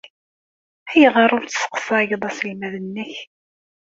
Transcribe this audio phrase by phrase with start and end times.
[0.91, 3.13] Ayɣer ur tesseqsayeḍ aselmad-nnek?